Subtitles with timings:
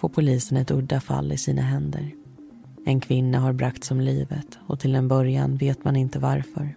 [0.00, 2.14] får polisen ett udda fall i sina händer.
[2.84, 6.76] En kvinna har bragts om livet och till en början vet man inte varför.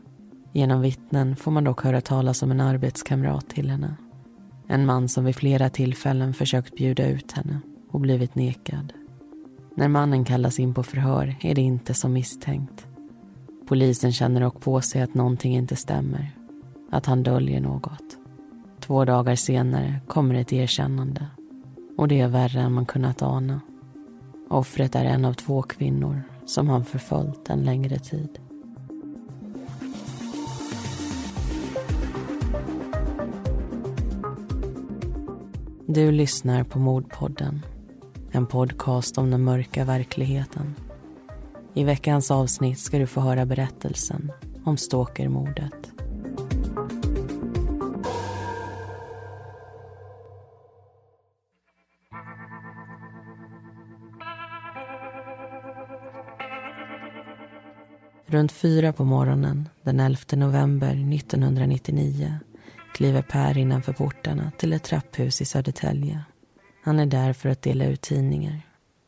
[0.54, 3.96] Genom vittnen får man dock höra talas om en arbetskamrat till henne.
[4.68, 7.60] En man som vid flera tillfällen försökt bjuda ut henne
[7.92, 8.94] och blivit nekad.
[9.76, 12.88] När mannen kallas in på förhör är det inte som misstänkt.
[13.68, 16.32] Polisen känner dock på sig att någonting inte stämmer.
[16.92, 18.18] Att han döljer något.
[18.80, 21.28] Två dagar senare kommer ett erkännande.
[21.98, 23.62] Och det är värre än man kunnat ana.
[24.50, 28.40] Offret är en av två kvinnor som han förföljt en längre tid.
[35.86, 37.66] Du lyssnar på Mordpodden.
[38.32, 40.76] En podcast om den mörka verkligheten.
[41.74, 44.32] I veckans avsnitt ska du få höra berättelsen
[44.64, 45.93] om stalkermordet.
[58.34, 62.40] Runt fyra på morgonen den 11 november 1999
[62.94, 66.24] kliver Per innanför portarna till ett trapphus i Södertälje.
[66.84, 68.62] Han är där för att dela ut tidningar.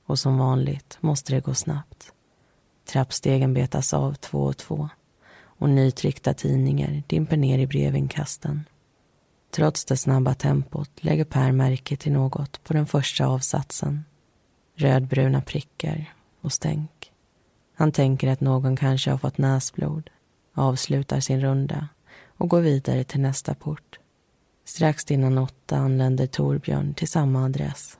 [0.05, 2.11] Och som vanligt måste det gå snabbt.
[2.87, 4.89] Trappstegen betas av två och två
[5.35, 8.63] och nytryckta tidningar dimper ner i brevinkasten.
[9.51, 14.05] Trots det snabba tempot lägger Per märke till något på den första avsatsen.
[14.75, 16.94] Rödbruna prickar och stänk.
[17.75, 20.09] Han tänker att någon kanske har fått näsblod,
[20.53, 21.87] avslutar sin runda
[22.37, 23.99] och går vidare till nästa port.
[24.65, 27.97] Strax innan åtta anländer Torbjörn till samma adress.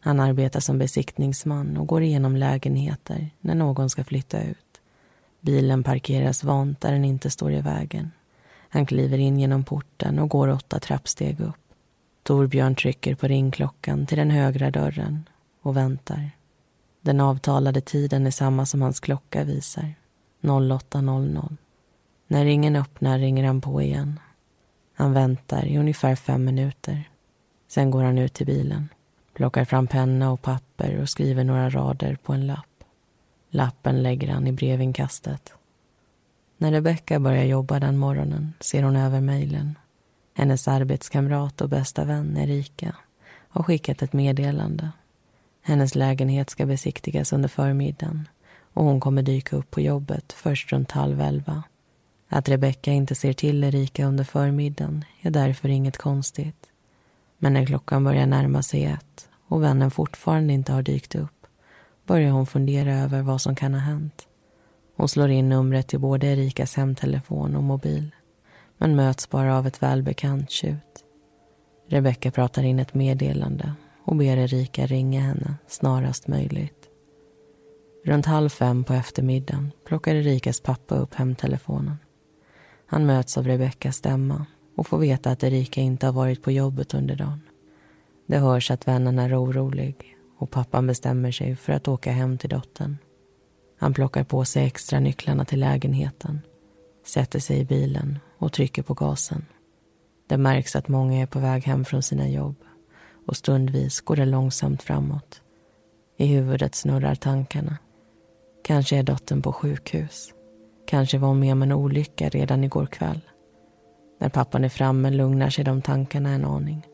[0.00, 4.80] Han arbetar som besiktningsman och går igenom lägenheter när någon ska flytta ut.
[5.40, 8.10] Bilen parkeras vant där den inte står i vägen.
[8.68, 11.54] Han kliver in genom porten och går åtta trappsteg upp.
[12.22, 15.28] Torbjörn trycker på ringklockan till den högra dörren
[15.62, 16.30] och väntar.
[17.00, 19.94] Den avtalade tiden är samma som hans klocka visar.
[20.42, 21.56] 08.00.
[22.26, 24.20] När ringen öppnar ringer han på igen.
[24.94, 27.10] Han väntar i ungefär fem minuter.
[27.68, 28.88] Sen går han ut till bilen,
[29.34, 32.84] plockar fram penna och papper och skriver några rader på en lapp.
[33.50, 35.52] Lappen lägger han i brevinkastet.
[36.56, 39.78] När Rebecka börjar jobba den morgonen ser hon över mejlen.
[40.34, 42.96] Hennes arbetskamrat och bästa vän Erika
[43.48, 44.90] har skickat ett meddelande.
[45.68, 48.28] Hennes lägenhet ska besiktigas under förmiddagen
[48.72, 51.62] och hon kommer dyka upp på jobbet först runt halv elva.
[52.28, 56.66] Att Rebecka inte ser till Erika under förmiddagen är därför inget konstigt.
[57.38, 61.46] Men när klockan börjar närma sig ett och vännen fortfarande inte har dykt upp
[62.06, 64.28] börjar hon fundera över vad som kan ha hänt.
[64.96, 68.10] Hon slår in numret till både Erikas hemtelefon och mobil
[68.78, 71.04] men möts bara av ett välbekant tjut.
[71.88, 73.74] Rebecka pratar in ett meddelande
[74.08, 76.88] och ber Erika ringa henne snarast möjligt.
[78.04, 81.96] Runt halv fem på eftermiddagen plockar Erikas pappa upp hemtelefonen.
[82.86, 84.46] Han möts av Rebeckas stämma
[84.76, 87.40] och får veta att Erika inte har varit på jobbet under dagen.
[88.26, 92.50] Det hörs att vännen är orolig och pappan bestämmer sig för att åka hem till
[92.50, 92.96] dottern.
[93.78, 96.40] Han plockar på sig extra nycklarna till lägenheten,
[97.06, 99.44] sätter sig i bilen och trycker på gasen.
[100.26, 102.56] Det märks att många är på väg hem från sina jobb
[103.28, 105.42] och stundvis går det långsamt framåt.
[106.16, 107.78] I huvudet snurrar tankarna.
[108.64, 110.34] Kanske är dottern på sjukhus.
[110.86, 113.20] Kanske var hon med om en olycka redan igår kväll.
[114.20, 116.86] När pappan är framme lugnar sig de tankarna en aning.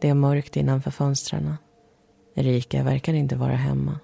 [0.00, 1.54] Det är mörkt innanför fönstren.
[2.34, 3.98] Erika verkar inte vara hemma.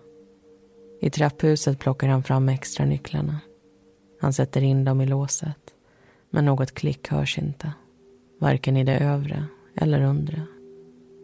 [1.00, 3.41] I trapphuset plockar han fram extra nycklarna.
[4.21, 5.75] Han sätter in dem i låset.
[6.31, 7.73] Men något klick hörs inte.
[8.41, 9.44] Varken i det övre
[9.76, 10.43] eller undre.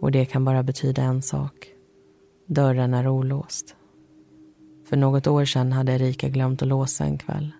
[0.05, 1.69] Och det kan bara betyda en sak.
[2.47, 3.77] Dörren är olåst.
[4.89, 7.53] För något år sedan hade Erika glömt att låsa en kväll.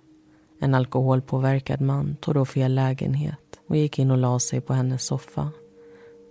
[0.61, 5.05] En alkoholpåverkad man tog då fel lägenhet och gick in och la sig på hennes
[5.05, 5.51] soffa.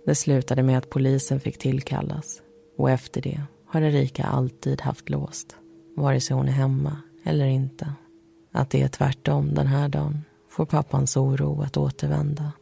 [0.06, 2.42] Det slutade med att polisen fick tillkallas
[2.78, 5.56] och efter det har Erika alltid haft låst,
[5.96, 7.92] vare sig hon är hemma eller inte.
[8.52, 12.52] Att det är tvärtom den här dagen får pappans oro att återvända.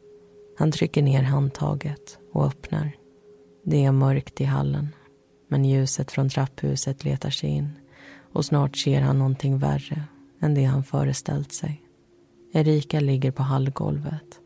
[0.59, 3.02] Han trycker ner handtaget och öppnar.
[3.65, 4.89] Det är mörkt i hallen,
[5.49, 7.71] Men ljuset från trapphuset letar sig in
[8.33, 10.05] och snart ser han någonting värre
[10.41, 11.83] än det han föreställt sig.
[12.53, 14.41] Erika ligger på hallgolvet.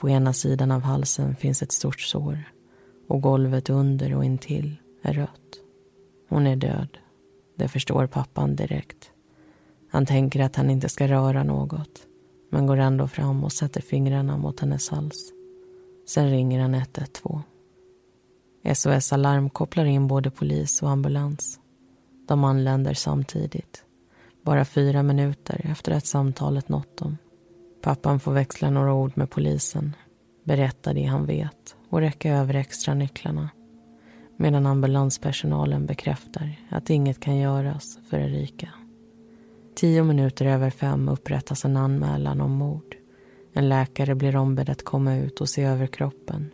[0.00, 2.38] På ena sidan av halsen finns ett stort sår
[3.08, 5.60] och golvet under och intill är rött.
[6.28, 6.98] Hon är död.
[7.56, 9.10] Det förstår pappan direkt.
[9.90, 12.06] Han tänker att han inte ska röra något
[12.50, 15.32] men går ändå fram och sätter fingrarna mot hennes hals.
[16.08, 17.42] Sen ringer han 112.
[18.72, 21.60] SOS Alarm kopplar in både polis och ambulans.
[22.28, 23.84] De anländer samtidigt.
[24.42, 27.18] Bara fyra minuter efter att samtalet nått dem.
[27.82, 29.96] Pappan får växla några ord med polisen,
[30.44, 33.50] berätta det han vet och räcka över extra nycklarna.
[34.36, 38.68] Medan ambulanspersonalen bekräftar att inget kan göras för Erika.
[39.74, 42.96] Tio minuter över fem upprättas en anmälan om mord.
[43.52, 46.50] En läkare blir ombedd att komma ut och se över kroppen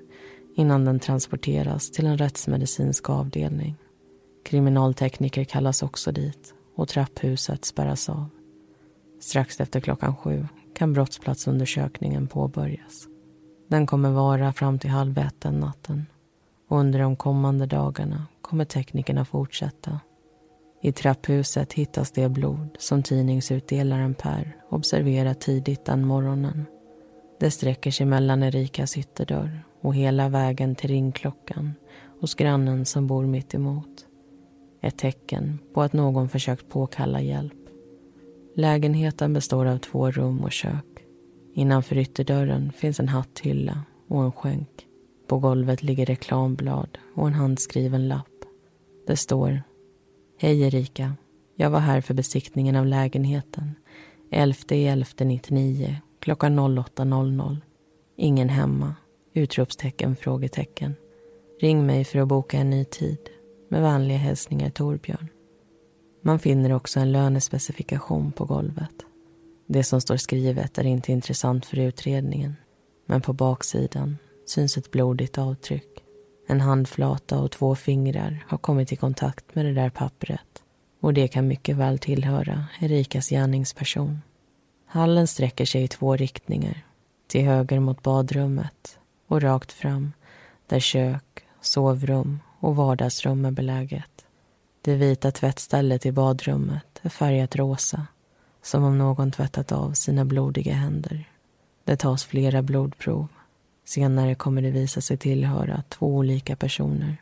[0.60, 3.76] innan den transporteras till en rättsmedicinsk avdelning.
[4.44, 8.28] Kriminaltekniker kallas också dit och trapphuset spärras av.
[9.20, 13.06] Strax efter klockan sju kan brottsplatsundersökningen påbörjas.
[13.68, 16.06] Den kommer vara fram till halv ett den natten
[16.68, 20.00] och under de kommande dagarna kommer teknikerna fortsätta.
[20.82, 26.64] I trapphuset hittas det blod som tidningsutdelaren Per observerat tidigt den morgonen.
[27.40, 31.74] Det sträcker sig mellan Erikas ytterdörr och hela vägen till ringklockan
[32.20, 34.06] hos grannen som bor mitt emot.
[34.80, 37.52] Ett tecken på att någon försökt påkalla hjälp.
[38.56, 41.04] Lägenheten består av två rum och kök.
[41.54, 44.86] Innanför ytterdörren finns en hatthylla och en skänk.
[45.26, 48.26] På golvet ligger reklamblad och en handskriven lapp.
[49.06, 49.62] Det står
[50.38, 51.12] Hej Erika.
[51.56, 53.74] Jag var här för besiktningen av lägenheten
[54.30, 57.56] 11.11.99 klockan 08.00.
[58.16, 58.94] Ingen hemma.
[59.32, 60.94] Utropstecken, frågetecken.
[61.60, 63.18] Ring mig för att boka en ny tid.
[63.68, 65.28] Med vänliga hälsningar Torbjörn.
[66.22, 68.94] Man finner också en lönespecifikation på golvet.
[69.66, 72.56] Det som står skrivet är inte intressant för utredningen.
[73.06, 74.16] Men på baksidan
[74.46, 76.04] syns ett blodigt avtryck.
[76.48, 80.62] En handflata och två fingrar har kommit i kontakt med det där pappret.
[81.00, 84.18] Och det kan mycket väl tillhöra Erikas gärningsperson.
[84.86, 86.86] Hallen sträcker sig i två riktningar.
[87.26, 88.99] Till höger mot badrummet
[89.30, 90.12] och rakt fram
[90.66, 94.26] där kök, sovrum och vardagsrum är beläget.
[94.82, 98.06] Det vita tvättstället i badrummet är färgat rosa
[98.62, 101.28] som om någon tvättat av sina blodiga händer.
[101.84, 103.28] Det tas flera blodprov.
[103.84, 107.16] Senare kommer det visa sig tillhöra två olika personer.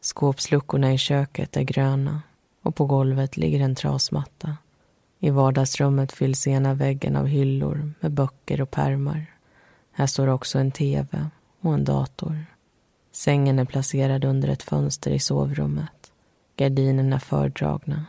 [0.00, 2.22] Skåpsluckorna i köket är gröna
[2.62, 4.56] och på golvet ligger en trasmatta.
[5.18, 9.26] I vardagsrummet fylls ena väggen av hyllor med böcker och pärmar.
[9.92, 11.30] Här står också en tv
[11.62, 12.44] och en dator.
[13.12, 16.12] Sängen är placerad under ett fönster i sovrummet.
[16.56, 18.06] Gardinerna fördragna.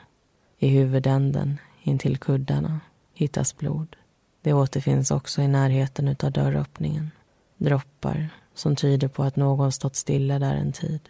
[0.58, 2.80] I huvudänden, intill kuddarna,
[3.14, 3.96] hittas blod.
[4.42, 7.12] Det återfinns också i närheten av dörröppningen.
[7.58, 11.10] Droppar som tyder på att någon stått stilla där en tid.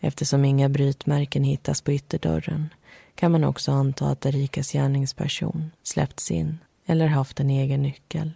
[0.00, 2.68] Eftersom inga brytmärken hittas på ytterdörren
[3.14, 8.32] kan man också anta att Erikas gärningsperson släppts in eller haft en egen nyckel.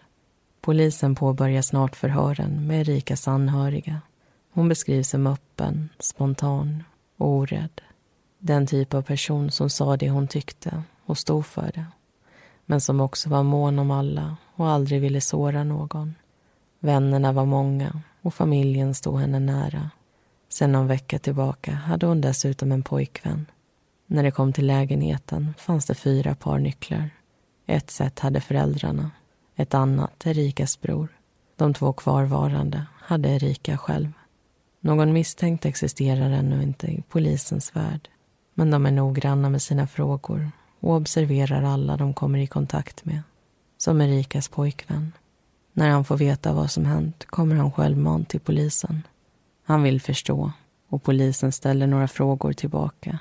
[0.60, 4.00] Polisen påbörjar snart förhören med Erikas anhöriga.
[4.52, 6.84] Hon beskrivs som öppen, spontan
[7.16, 7.80] och orädd.
[8.38, 11.84] Den typ av person som sa det hon tyckte och stod för det.
[12.66, 16.14] Men som också var mån om alla och aldrig ville såra någon.
[16.80, 19.90] Vännerna var många och familjen stod henne nära.
[20.48, 23.46] Sen någon vecka tillbaka hade hon dessutom en pojkvän.
[24.06, 27.10] När det kom till lägenheten fanns det fyra par nycklar.
[27.66, 29.10] Ett set hade föräldrarna
[29.58, 31.08] ett annat Erikas bror.
[31.56, 34.12] De två kvarvarande hade Erika själv.
[34.80, 38.08] Någon misstänkt existerar ännu inte i polisens värld.
[38.54, 40.50] Men de är noggranna med sina frågor
[40.80, 43.22] och observerar alla de kommer i kontakt med.
[43.78, 45.12] Som Erikas pojkvän.
[45.72, 49.02] När han får veta vad som hänt kommer han självmant till polisen.
[49.64, 50.52] Han vill förstå
[50.88, 53.18] och polisen ställer några frågor tillbaka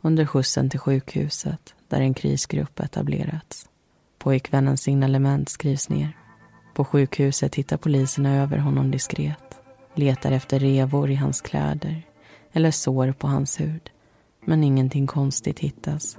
[0.00, 3.68] under skjutsen till sjukhuset där en krisgrupp etablerats.
[4.24, 6.16] Pojkvännens signalement skrivs ner.
[6.74, 9.58] På sjukhuset tittar poliserna över honom diskret.
[9.94, 12.02] Letar efter revor i hans kläder
[12.52, 13.90] eller sår på hans hud.
[14.44, 16.18] Men ingenting konstigt hittas.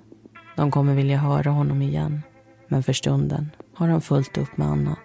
[0.55, 2.21] De kommer vilja höra honom igen.
[2.67, 5.04] Men för stunden har han fullt upp med annat.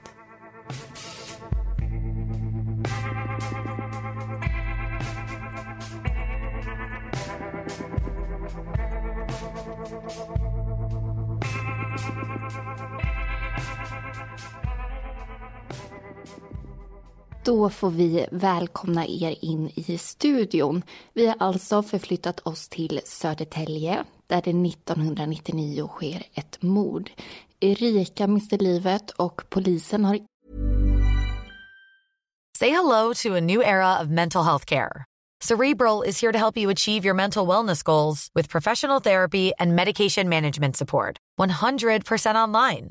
[17.50, 20.82] Då får vi välkomna er in i studion.
[21.14, 27.10] Vi har alltså förflyttat oss till Södertälje där det 1999 sker ett mord.
[27.60, 30.18] Erika mister livet och polisen har...
[32.58, 35.04] Say hello to a new era of mental health care.
[35.44, 39.74] Cerebral is here to help you achieve your mental wellness goals with professional therapy and
[39.74, 41.16] medication management support.
[41.40, 42.90] 100% online.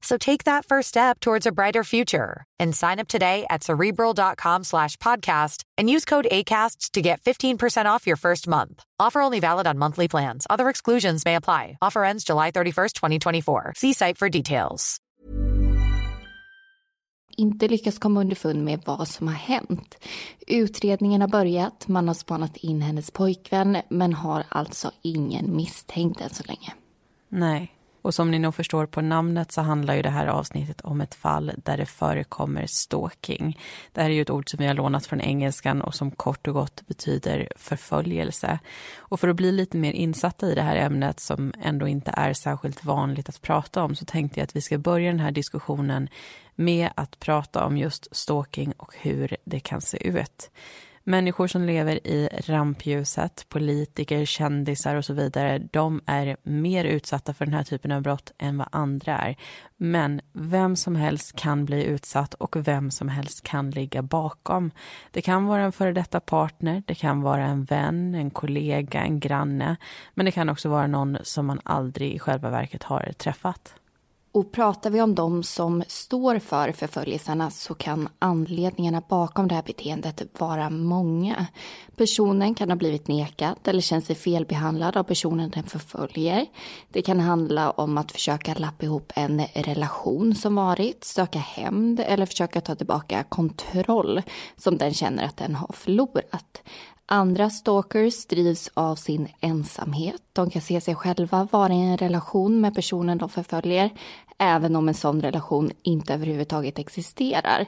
[0.00, 4.64] So take that first step towards a brighter future and sign up today at cerebral.com
[4.64, 8.84] slash podcast and use code ACasts to get 15% off your first month.
[9.00, 10.46] Offer only valid on monthly plans.
[10.48, 11.76] Other exclusions may apply.
[11.82, 13.72] Offer ends July 31st, 2024.
[13.76, 15.00] See site for details.
[17.38, 20.04] inte lyckats komma underfund med vad som har hänt.
[20.46, 26.30] Utredningen har börjat, man har spanat in hennes pojkvän men har alltså ingen misstänkt än
[26.30, 26.72] så länge.
[27.28, 27.72] Nej,
[28.08, 31.14] och som ni nog förstår på namnet så handlar ju det här avsnittet om ett
[31.14, 33.58] fall där det förekommer stalking.
[33.92, 36.48] Det här är ju ett ord som vi har lånat från engelskan och som kort
[36.48, 38.58] och gott betyder förföljelse.
[38.96, 42.32] Och för att bli lite mer insatta i det här ämnet som ändå inte är
[42.32, 46.08] särskilt vanligt att prata om så tänkte jag att vi ska börja den här diskussionen
[46.54, 50.50] med att prata om just stalking och hur det kan se ut.
[51.08, 57.44] Människor som lever i rampljuset, politiker, kändisar och så vidare, de är mer utsatta för
[57.44, 59.36] den här typen av brott än vad andra är.
[59.76, 64.70] Men vem som helst kan bli utsatt och vem som helst kan ligga bakom.
[65.10, 69.20] Det kan vara en före detta partner, det kan vara en vän, en kollega, en
[69.20, 69.76] granne,
[70.14, 73.74] men det kan också vara någon som man aldrig i själva verket har träffat.
[74.38, 79.62] Och pratar vi om de som står för förföljelserna så kan anledningarna bakom det här
[79.62, 81.46] beteendet vara många.
[81.96, 86.46] Personen kan ha blivit nekad eller känt sig felbehandlad av personen den förföljer.
[86.88, 92.26] Det kan handla om att försöka lappa ihop en relation som varit, söka hämnd eller
[92.26, 94.22] försöka ta tillbaka kontroll
[94.56, 96.62] som den känner att den har förlorat.
[97.10, 100.22] Andra stalkers drivs av sin ensamhet.
[100.32, 103.90] De kan se sig själva vara i en relation med personen de förföljer,
[104.38, 107.66] även om en sån relation inte överhuvudtaget existerar.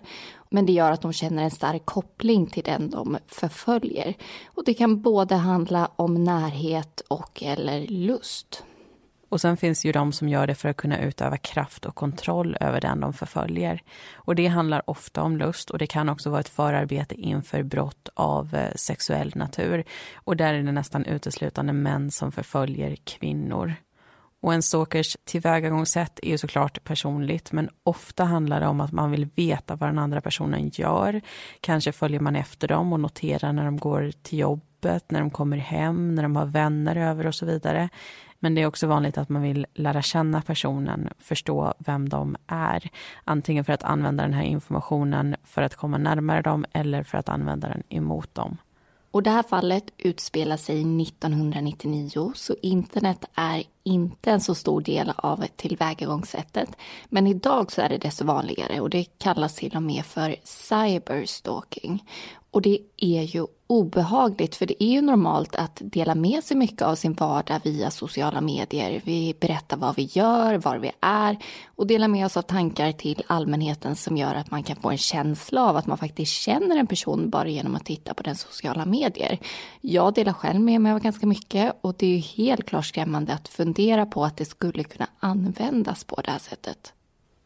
[0.50, 4.14] Men det gör att de känner en stark koppling till den de förföljer.
[4.47, 8.64] Och det kan både handla om närhet och eller lust.
[9.30, 12.56] Och sen finns ju de som gör det för att kunna utöva kraft och kontroll
[12.60, 13.82] över den de förföljer.
[14.14, 18.08] Och det handlar ofta om lust och det kan också vara ett förarbete inför brott
[18.14, 19.84] av eh, sexuell natur.
[20.14, 23.75] Och där är det nästan uteslutande män som förföljer kvinnor.
[24.42, 29.10] Och en stalkers tillvägagångssätt är ju såklart personligt men ofta handlar det om att man
[29.10, 31.20] vill veta vad den andra personen gör.
[31.60, 35.56] Kanske följer man efter dem och noterar när de går till jobbet, när de kommer
[35.56, 37.88] hem, när de har vänner över och så vidare.
[38.40, 42.90] Men det är också vanligt att man vill lära känna personen, förstå vem de är.
[43.25, 47.28] Antingen för att använda den här informationen för att komma närmare dem eller för att
[47.28, 48.56] använda den emot dem.
[49.12, 55.12] Och det här fallet utspelar sig 1999 så internet är inte en så stor del
[55.16, 56.76] av tillvägagångssättet.
[57.09, 62.04] Men idag så är det desto vanligare och det kallas till och med för cyberstalking.
[62.50, 66.83] Och det är ju obehagligt för det är ju normalt att dela med sig mycket
[66.83, 69.00] av sin vardag via sociala medier.
[69.04, 73.23] Vi berättar vad vi gör, var vi är och delar med oss av tankar till
[73.26, 76.87] allmänheten som gör att man kan få en känsla av att man faktiskt känner en
[76.87, 79.38] person bara genom att titta på den sociala medier.
[79.80, 83.35] Jag delar själv med mig av ganska mycket och det är ju helt klart skrämmande
[83.35, 86.92] att fundera på att det skulle kunna användas på det här sättet.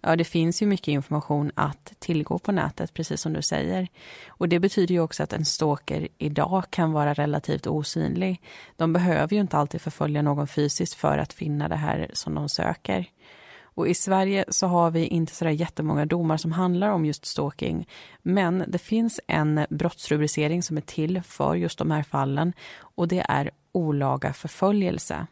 [0.07, 3.89] Ja, det finns ju mycket information att tillgå på nätet, precis som du säger.
[4.29, 8.41] Och det betyder ju också att en stalker idag kan vara relativt osynlig.
[8.77, 12.49] De behöver ju inte alltid förfölja någon fysiskt för att finna det här som de
[12.49, 13.07] söker.
[13.63, 17.89] Och i Sverige så har vi inte så jättemånga domar som handlar om just stalking.
[18.23, 23.25] Men det finns en brottsrubricering som är till för just de här fallen och det
[23.29, 25.27] är olaga förföljelse.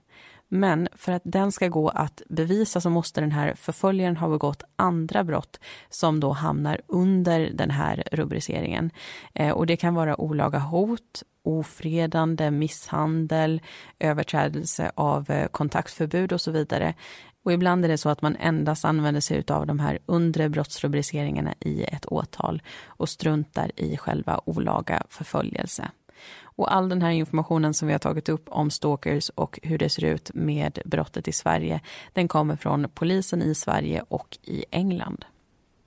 [0.54, 4.62] Men för att den ska gå att bevisa så måste den här förföljaren ha begått
[4.76, 8.90] andra brott som då hamnar under den här rubriceringen.
[9.34, 13.60] Eh, och det kan vara olaga hot, ofredande, misshandel,
[13.98, 16.94] överträdelse av eh, kontaktförbud och så vidare.
[17.44, 21.54] Och ibland är det så att man endast använder sig av de här undre brottsrubriceringarna
[21.60, 25.90] i ett åtal och struntar i själva olaga förföljelse.
[26.56, 29.88] Och all den här informationen som vi har tagit upp om stalkers och hur det
[29.88, 31.80] ser ut med brottet i Sverige,
[32.12, 35.24] den kommer från polisen i Sverige och i England.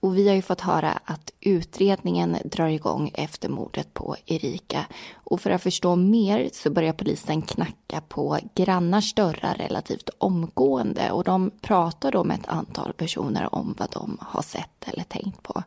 [0.05, 4.86] Och vi har ju fått höra att utredningen drar igång efter mordet på Erika.
[5.13, 11.12] Och för att förstå mer så börjar polisen knacka på grannars dörrar relativt omgående.
[11.12, 15.43] Och de pratar då med ett antal personer om vad de har sett eller tänkt
[15.43, 15.63] på.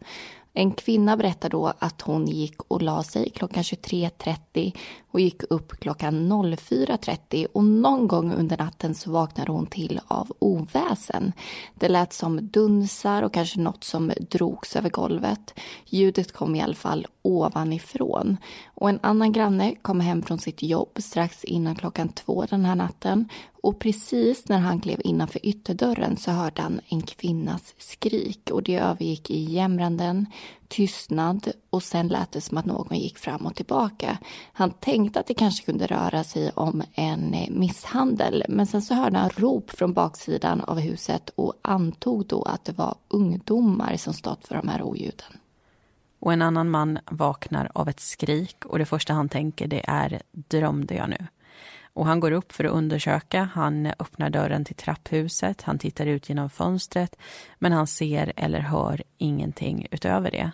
[0.59, 4.77] En kvinna berättar då att hon gick och la sig klockan 23.30
[5.11, 10.33] och gick upp klockan 04.30 och någon gång under natten så vaknade hon till av
[10.39, 11.33] oväsen.
[11.75, 15.55] Det lät som dunsar och kanske något som drogs över golvet.
[15.87, 18.37] Ljudet kom i alla fall ovanifrån.
[18.75, 22.75] Och en annan granne kom hem från sitt jobb strax innan klockan två den här
[22.75, 23.29] natten
[23.63, 28.77] och precis när han klev innanför ytterdörren så hörde han en kvinnas skrik och det
[28.77, 30.27] övergick i jämranden,
[30.69, 34.19] tystnad och sen lät det som att någon gick fram och tillbaka.
[34.53, 38.95] Han tänkte att det kanske kunde röra sig om en eh, misshandel men sen så
[38.95, 44.13] hörde han rop från baksidan av huset och antog då att det var ungdomar som
[44.13, 45.33] stått för de här oljuden.
[46.21, 50.23] Och en annan man vaknar av ett skrik och det första han tänker det är
[50.33, 51.27] drömde jag nu?
[51.99, 53.49] Och han går upp för att undersöka.
[53.55, 55.63] Han öppnar dörren till trapphuset.
[55.63, 57.17] Han tittar ut genom fönstret.
[57.59, 60.51] Men han ser eller hör ingenting utöver det.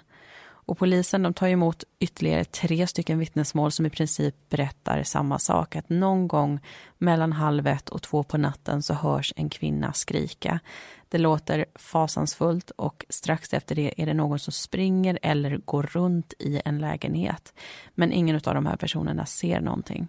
[0.66, 5.76] Och polisen de tar emot ytterligare tre stycken vittnesmål som i princip berättar samma sak.
[5.76, 6.60] Att någon gång
[6.98, 10.60] mellan halv ett och två på natten så hörs en kvinna skrika.
[11.14, 16.34] Det låter fasansfullt och strax efter det är det någon som springer eller går runt
[16.38, 17.54] i en lägenhet.
[17.94, 20.08] Men ingen av de här personerna ser någonting.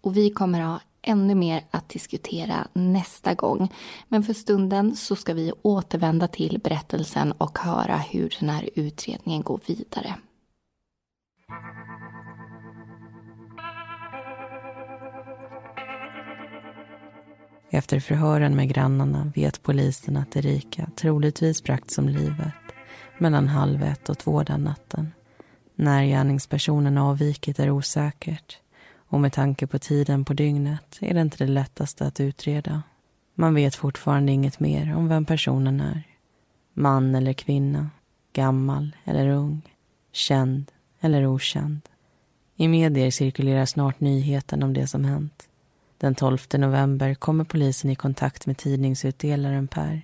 [0.00, 3.72] Och vi kommer ha ännu mer att diskutera nästa gång.
[4.08, 9.42] Men för stunden så ska vi återvända till berättelsen och höra hur den här utredningen
[9.42, 10.14] går vidare.
[17.72, 22.54] Efter förhören med grannarna vet polisen att Erika troligtvis bragts som livet
[23.18, 25.12] mellan halv ett och två den natten.
[25.74, 28.58] När gärningspersonen avvikit är osäkert
[28.94, 32.82] och med tanke på tiden på dygnet är det inte det lättaste att utreda.
[33.34, 36.02] Man vet fortfarande inget mer om vem personen är.
[36.74, 37.90] Man eller kvinna,
[38.32, 39.62] gammal eller ung,
[40.12, 41.80] känd eller okänd.
[42.56, 45.49] I medier cirkulerar snart nyheten om det som hänt.
[46.00, 50.02] Den 12 november kommer polisen i kontakt med tidningsutdelaren Per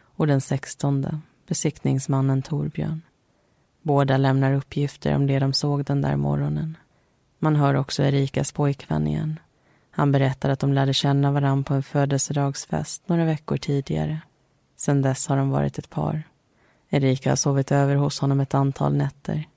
[0.00, 3.02] och den 16 besiktningsmannen Torbjörn.
[3.82, 6.76] Båda lämnar uppgifter om det de såg den där morgonen.
[7.38, 9.40] Man hör också Erikas pojkvän igen.
[9.90, 14.20] Han berättar att de lärde känna varann på en födelsedagsfest några veckor tidigare.
[14.76, 16.22] Sedan dess har de varit ett par.
[16.88, 19.48] Erika har sovit över hos honom ett antal nätter.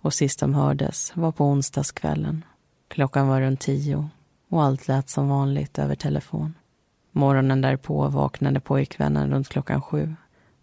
[0.00, 2.44] Och sist de hördes var på onsdagskvällen.
[2.88, 4.10] Klockan var runt tio
[4.54, 6.54] och allt lät som vanligt över telefon.
[7.12, 10.14] Morgonen därpå vaknade pojkvännen runt klockan sju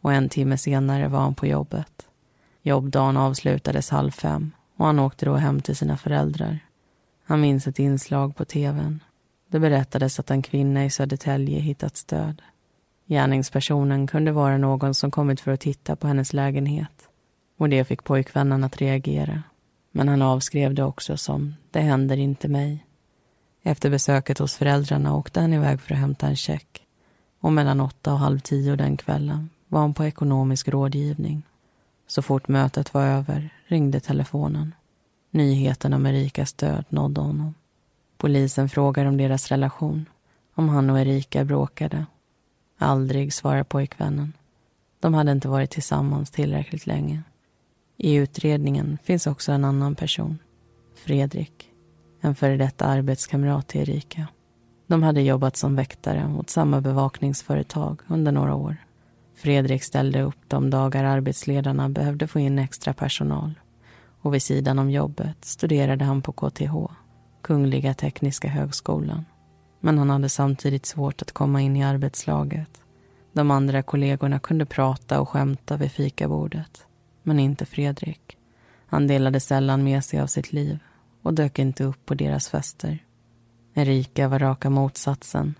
[0.01, 2.07] och en timme senare var han på jobbet.
[2.61, 6.59] Jobbdagen avslutades halv fem och han åkte då hem till sina föräldrar.
[7.23, 8.99] Han minns ett inslag på tvn.
[9.49, 12.41] Det berättades att en kvinna i Södertälje hittat stöd.
[13.05, 17.09] Gärningspersonen kunde vara någon som kommit för att titta på hennes lägenhet
[17.57, 19.43] och det fick pojkvännen att reagera.
[19.91, 22.85] Men han avskrev det också som ”det händer inte mig”.
[23.63, 26.85] Efter besöket hos föräldrarna åkte han iväg för att hämta en check
[27.39, 31.43] och mellan åtta och halv tio den kvällen var han på ekonomisk rådgivning.
[32.07, 34.75] Så fort mötet var över ringde telefonen.
[35.31, 37.53] Nyheten om Erikas död nådde honom.
[38.17, 40.05] Polisen frågar om deras relation,
[40.55, 42.05] om han och Erika bråkade.
[42.77, 44.33] Aldrig, svarar pojkvännen.
[44.99, 47.23] De hade inte varit tillsammans tillräckligt länge.
[47.97, 50.39] I utredningen finns också en annan person,
[50.95, 51.70] Fredrik,
[52.21, 54.27] en före detta arbetskamrat till Erika.
[54.87, 58.77] De hade jobbat som väktare åt samma bevakningsföretag under några år.
[59.35, 63.53] Fredrik ställde upp de dagar arbetsledarna behövde få in extra personal
[64.21, 66.75] och vid sidan om jobbet studerade han på KTH,
[67.41, 69.25] Kungliga Tekniska Högskolan.
[69.79, 72.81] Men han hade samtidigt svårt att komma in i arbetslaget.
[73.33, 76.85] De andra kollegorna kunde prata och skämta vid fikabordet,
[77.23, 78.37] men inte Fredrik.
[78.85, 80.79] Han delade sällan med sig av sitt liv
[81.21, 83.05] och dök inte upp på deras fester.
[83.73, 85.55] Erika var raka motsatsen.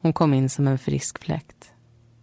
[0.00, 1.72] Hon kom in som en frisk fläkt,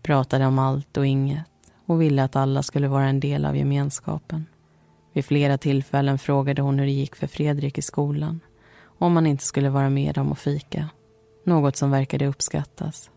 [0.01, 1.45] pratade om allt och inget
[1.85, 4.45] och ville att alla skulle vara en del av gemenskapen.
[5.13, 8.39] Vid flera tillfällen frågade hon hur det gick för Fredrik i skolan
[9.03, 10.89] om han inte skulle vara med dem och fika.
[11.45, 13.09] Något som verkade uppskattas.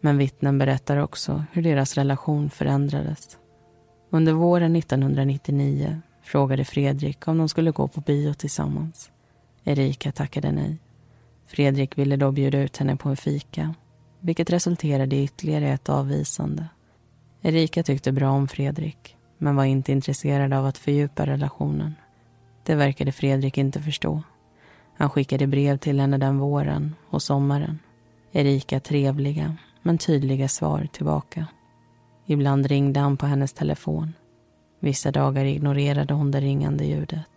[0.00, 3.38] Men vittnen berättar också hur deras relation förändrades.
[4.10, 9.10] Under våren 1999 frågade Fredrik om de skulle gå på bio tillsammans.
[9.64, 10.78] Erika tackade nej.
[11.46, 13.74] Fredrik ville då bjuda ut henne på en fika
[14.22, 16.66] vilket resulterade i ytterligare ett avvisande.
[17.42, 21.94] Erika tyckte bra om Fredrik men var inte intresserad av att fördjupa relationen.
[22.62, 24.22] Det verkade Fredrik inte förstå.
[24.96, 27.78] Han skickade brev till henne den våren och sommaren.
[28.32, 31.46] Erika trevliga, men tydliga svar tillbaka.
[32.26, 34.12] Ibland ringde han på hennes telefon.
[34.82, 37.28] Vissa dagar ignorerade hon det ringande ljudet.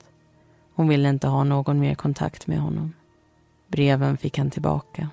[0.75, 2.93] Hon ville inte ha någon mer kontakt med honom.
[3.67, 5.09] Breven fick han tillbaka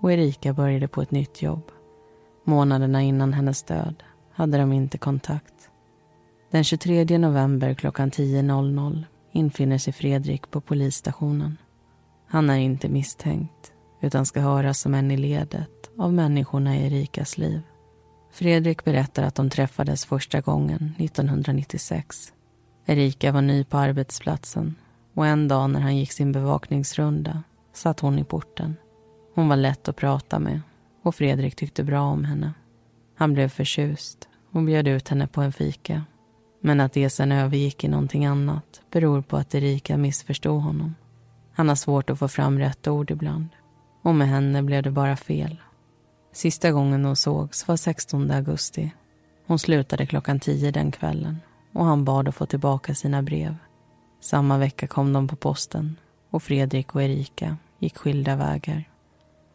[0.00, 1.62] och Erika började på ett nytt jobb.
[2.44, 5.70] Månaderna innan hennes död hade de inte kontakt.
[6.50, 11.56] Den 23 november klockan 10.00 infinner sig Fredrik på polisstationen.
[12.26, 17.38] Han är inte misstänkt utan ska höras som en i ledet av människorna i Erikas
[17.38, 17.62] liv.
[18.36, 22.32] Fredrik berättar att de träffades första gången 1996.
[22.86, 24.74] Erika var ny på arbetsplatsen
[25.14, 28.76] och en dag när han gick sin bevakningsrunda satt hon i porten.
[29.34, 30.60] Hon var lätt att prata med
[31.02, 32.52] och Fredrik tyckte bra om henne.
[33.14, 36.04] Han blev förtjust och bjöd ut henne på en fika.
[36.60, 40.94] Men att det sen övergick i någonting annat beror på att Erika missförstod honom.
[41.52, 43.48] Han har svårt att få fram rätt ord ibland.
[44.02, 45.60] Och med henne blev det bara fel.
[46.36, 48.94] Sista gången de sågs var 16 augusti.
[49.46, 51.40] Hon slutade klockan 10 den kvällen
[51.72, 53.56] och han bad att få tillbaka sina brev.
[54.20, 55.96] Samma vecka kom de på posten
[56.30, 58.84] och Fredrik och Erika gick skilda vägar.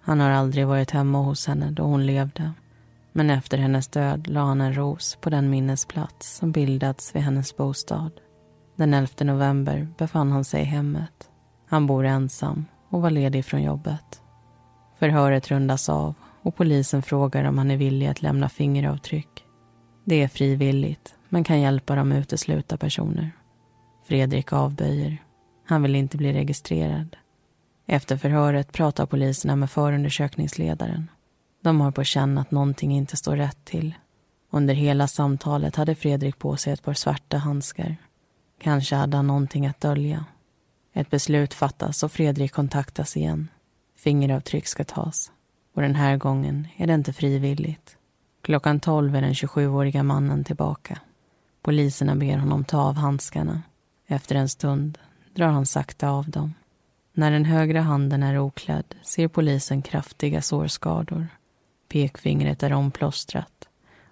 [0.02, 2.52] Han har aldrig varit hemma hos henne då hon levde.
[3.12, 7.58] Men efter hennes död la han en ros på den minnesplats som bildats vid hennes
[7.58, 8.12] bostad.
[8.76, 11.30] Den 11 november befann han sig i hemmet.
[11.67, 14.22] Han bor ensam och var ledig från jobbet.
[15.00, 19.45] Förhöret rundas av och polisen frågar om han är villig att lämna fingeravtryck.
[20.04, 23.32] Det är frivilligt, men kan hjälpa dem utesluta personer.
[24.04, 25.17] Fredrik avböjer.
[25.65, 27.17] Han vill inte bli registrerad.
[27.88, 31.10] Efter förhöret pratar poliserna med förundersökningsledaren.
[31.63, 33.95] De har på känn att någonting inte står rätt till.
[34.51, 37.97] Under hela samtalet hade Fredrik på sig ett par svarta handskar.
[38.62, 40.25] Kanske hade han någonting att dölja.
[40.93, 43.47] Ett beslut fattas och Fredrik kontaktas igen.
[43.97, 45.32] Fingeravtryck ska tas.
[45.73, 47.97] Och den här gången är det inte frivilligt.
[48.41, 50.99] Klockan tolv är den 27-åriga mannen tillbaka.
[51.62, 53.62] Poliserna ber honom ta av handskarna.
[54.07, 54.97] Efter en stund
[55.34, 56.53] drar han sakta av dem.
[57.13, 61.27] När den högra handen är oklädd ser polisen kraftiga sårskador.
[61.88, 63.67] Pekfingret är omplåstrat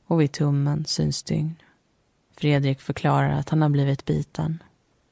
[0.06, 1.56] och vid tummen syns stygn.
[2.38, 4.64] Fredrik förklarar att han har blivit biten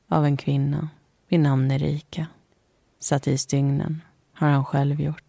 [0.07, 0.89] av en kvinna
[1.27, 2.27] vid namn Erika.
[2.99, 4.01] Satt i stygnen
[4.33, 5.26] har han själv gjort.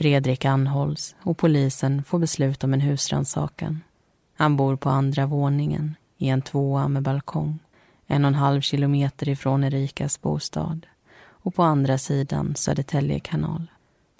[0.00, 3.80] Fredrik anhålls och polisen får beslut om en husrannsakan.
[4.36, 7.58] Han bor på andra våningen i en tvåa med balkong
[8.06, 10.86] en och en halv kilometer ifrån Erikas bostad
[11.20, 13.70] och på andra sidan Södertälje kanal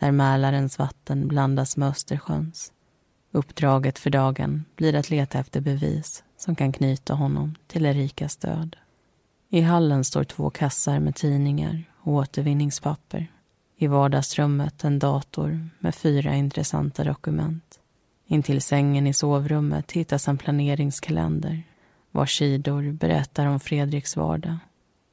[0.00, 2.72] där Mälarens vatten blandas med Östersjöns.
[3.30, 8.76] Uppdraget för dagen blir att leta efter bevis som kan knyta honom till Erikas död.
[9.48, 13.28] I hallen står två kassar med tidningar och återvinningspapper.
[13.82, 17.80] I vardagsrummet en dator med fyra intressanta dokument.
[18.26, 21.62] Intill sängen i sovrummet hittas en planeringskalender
[22.10, 24.58] vars sidor berättar om Fredriks vardag,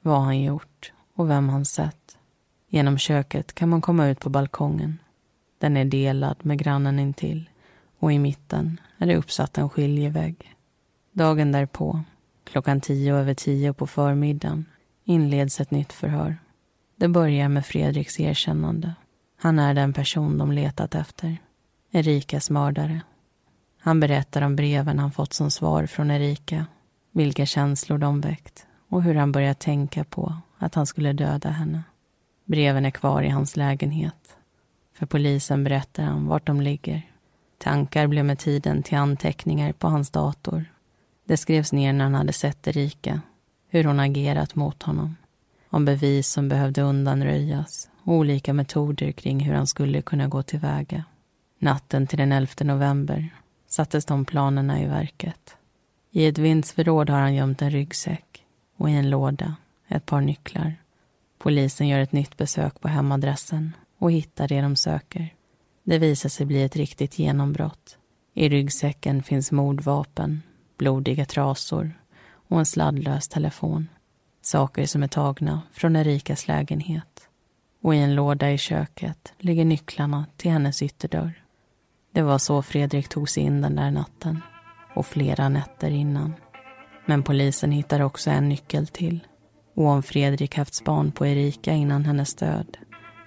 [0.02, 2.18] vad han gjort och vem han sett.
[2.70, 4.98] Genom köket kan man komma ut på balkongen.
[5.58, 7.50] Den är delad med grannen intill
[8.00, 10.56] och i mitten är det uppsatt en skiljevägg.
[11.12, 12.02] Dagen därpå,
[12.44, 14.66] klockan tio över tio på förmiddagen,
[15.04, 16.38] inleds ett nytt förhör.
[17.00, 18.94] Det börjar med Fredriks erkännande.
[19.40, 21.38] Han är den person de letat efter.
[21.92, 23.02] Erikas mördare.
[23.80, 26.66] Han berättar om breven han fått som svar från Erika,
[27.12, 31.84] vilka känslor de väckt och hur han börjat tänka på att han skulle döda henne.
[32.46, 34.38] Breven är kvar i hans lägenhet.
[34.94, 37.02] För polisen berättar han vart de ligger.
[37.58, 40.66] Tankar blev med tiden till anteckningar på hans dator.
[41.26, 43.22] Det skrevs ner när han hade sett Erika,
[43.70, 45.16] hur hon agerat mot honom,
[45.70, 51.04] om bevis som behövde undanröjas och olika metoder kring hur han skulle kunna gå tillväga.
[51.60, 53.30] Natten till den 11 november
[53.68, 55.56] sattes de planerna i verket.
[56.12, 58.44] I ett vindsförråd har han gömt en ryggsäck
[58.78, 59.56] och i en låda
[59.88, 60.76] ett par nycklar.
[61.38, 65.34] Polisen gör ett nytt besök på hemadressen och hittar det de söker.
[65.84, 67.98] Det visar sig bli ett riktigt genombrott.
[68.34, 70.42] I ryggsäcken finns mordvapen,
[70.78, 71.94] blodiga trasor
[72.48, 73.88] och en sladdlös telefon.
[74.48, 77.30] Saker som är tagna från Erikas lägenhet.
[77.82, 81.44] Och i en låda i köket ligger nycklarna till hennes ytterdörr.
[82.12, 84.42] Det var så Fredrik tog sig in den där natten
[84.96, 86.34] och flera nätter innan.
[87.06, 89.28] Men polisen hittar också en nyckel till.
[89.76, 92.78] Och om Fredrik haft span på Erika innan hennes död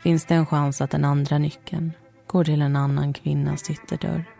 [0.02, 1.92] finns det en chans att den andra nyckeln
[2.26, 4.39] går till en annan kvinnas ytterdörr.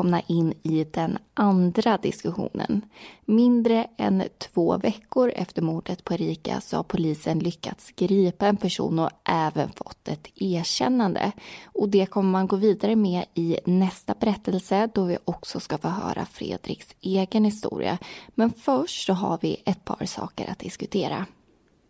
[0.00, 2.82] Välkomna in i den andra diskussionen.
[3.24, 8.98] Mindre än två veckor efter mordet på Erika så har polisen lyckats gripa en person
[8.98, 11.32] och även fått ett erkännande.
[11.64, 15.88] Och det kommer man gå vidare med i nästa berättelse då vi också ska få
[15.88, 17.98] höra Fredriks egen historia.
[18.28, 21.26] Men först så har vi ett par saker att diskutera.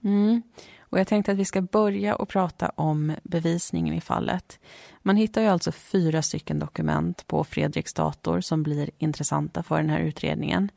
[0.05, 0.43] Mm.
[0.91, 4.59] Och jag tänkte att vi ska börja och prata om bevisningen i fallet.
[5.03, 9.91] Man hittar ju alltså fyra stycken dokument på Fredriks dator som blir intressanta för den
[9.91, 10.71] här utredningen.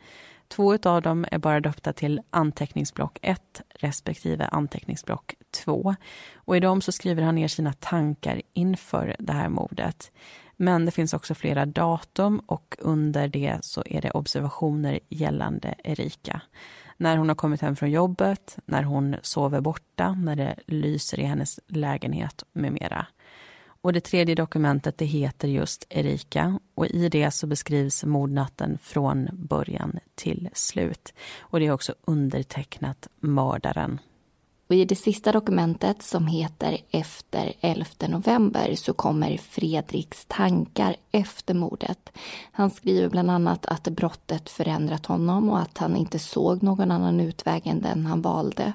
[0.47, 5.95] Två av dem är bara döpta till anteckningsblock 1 respektive anteckningsblock 2.
[6.35, 10.11] Och i dem så skriver han ner sina tankar inför det här mordet.
[10.57, 16.41] Men det finns också flera datum och under det så är det observationer gällande Erika
[16.97, 21.23] när hon har kommit hem från jobbet, när hon sover borta, när det lyser i
[21.23, 23.05] hennes lägenhet med mera.
[23.65, 29.29] Och det tredje dokumentet det heter just Erika och i det så beskrivs mordnatten från
[29.31, 31.13] början till slut.
[31.39, 33.99] Och det är också undertecknat mördaren.
[34.73, 41.53] Och I det sista dokumentet som heter Efter 11 november så kommer Fredriks tankar efter
[41.53, 42.09] mordet.
[42.51, 47.19] Han skriver bland annat att brottet förändrat honom och att han inte såg någon annan
[47.19, 48.73] utväg än den han valde.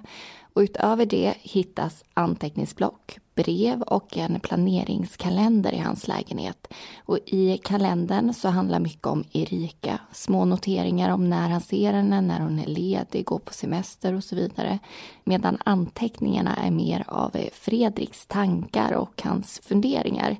[0.58, 6.66] Och utöver det hittas anteckningsblock, brev och en planeringskalender i hans lägenhet.
[7.04, 10.00] Och i kalendern så handlar mycket om Erika.
[10.12, 14.24] Små noteringar om när han ser henne, när hon är ledig, går på semester och
[14.24, 14.78] så vidare.
[15.24, 20.36] Medan anteckningarna är mer av Fredriks tankar och hans funderingar.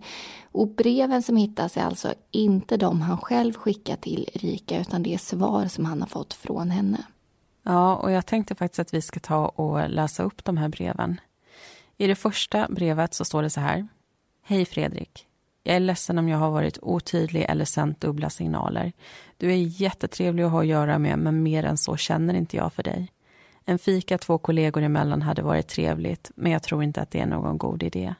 [0.52, 5.14] Och breven som hittas är alltså inte de han själv skickar till Erika utan det
[5.14, 7.04] är svar som han har fått från henne.
[7.70, 11.20] Ja, och jag tänkte faktiskt att vi ska ta och läsa upp de här breven.
[11.96, 13.88] I det första brevet så står det så här.
[14.42, 15.26] Hej Fredrik.
[15.62, 18.92] Jag är ledsen om jag har varit otydlig eller sänt dubbla signaler.
[19.37, 22.72] Du är jättetrevlig att ha att göra med, men mer än så känner inte jag
[22.72, 23.12] för dig.
[23.64, 27.26] En fika två kollegor emellan hade varit trevligt, men jag tror inte att det är
[27.26, 28.14] någon god idé.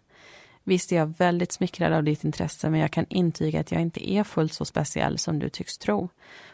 [0.65, 4.11] Visst är jag väldigt smickrad av ditt intresse, men jag kan intyga att jag inte
[4.11, 6.09] är fullt så speciell som du tycks tro.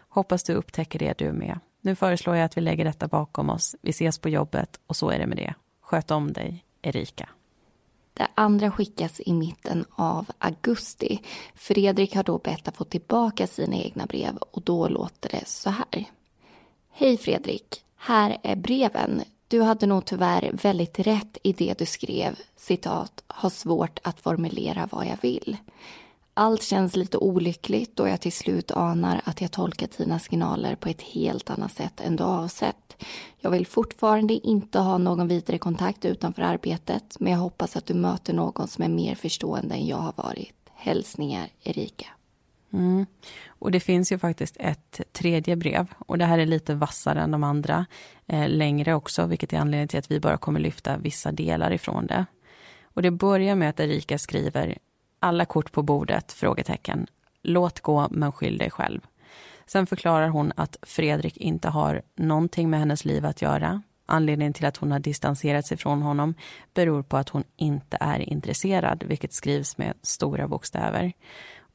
[0.09, 1.59] Hoppas du upptäcker det du med.
[1.85, 3.77] Nu föreslår jag att vi lägger detta bakom oss.
[3.83, 5.55] Vi ses på jobbet och så är det med det.
[5.81, 7.29] Sköt om dig, Erika.
[8.14, 11.20] Det andra skickas i mitten av augusti.
[11.55, 15.70] Fredrik har då bett att få tillbaka sina egna brev och då låter det så
[15.70, 16.05] här.
[16.90, 19.23] Hej Fredrik, här är breven.
[19.49, 24.88] Du hade nog tyvärr väldigt rätt i det du skrev, citat, har svårt att formulera
[24.92, 25.57] vad jag vill.
[26.37, 30.88] Allt känns lite olyckligt och jag till slut anar att jag tolkat Tinas signaler på
[30.88, 33.05] ett helt annat sätt än du avsett.
[33.40, 37.94] Jag vill fortfarande inte ha någon vidare kontakt utanför arbetet men jag hoppas att du
[37.94, 40.55] möter någon som är mer förstående än jag har varit.
[40.75, 42.07] Hälsningar Erika.
[42.73, 43.07] Mm.
[43.47, 47.31] Och det finns ju faktiskt ett tredje brev och det här är lite vassare än
[47.31, 47.87] de andra.
[48.27, 52.07] Eh, längre också, vilket är anledningen till att vi bara kommer lyfta vissa delar ifrån
[52.07, 52.27] det.
[52.83, 54.79] Och det börjar med att Erika skriver
[55.24, 56.32] alla kort på bordet?
[56.32, 57.06] Frågetecken.
[57.42, 59.00] Låt gå, men skyll dig själv.
[59.66, 63.82] Sen förklarar hon att Fredrik inte har någonting med hennes liv att göra.
[64.06, 66.34] Anledningen till att hon har distanserat sig från honom
[66.74, 71.12] beror på att hon inte är intresserad, vilket skrivs med stora bokstäver.